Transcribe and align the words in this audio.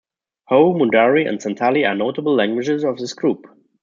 Ho, 0.45 0.73
Mundari, 0.73 1.29
and 1.29 1.37
Santali 1.39 1.87
are 1.87 1.93
notable 1.93 2.33
languages 2.33 2.83
of 2.83 2.97
this 2.97 3.13
group. 3.13 3.45